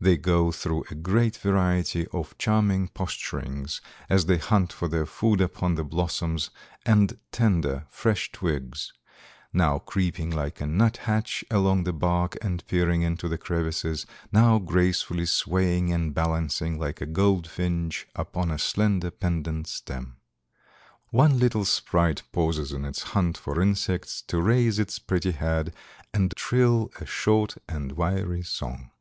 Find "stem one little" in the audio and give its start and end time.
19.66-21.66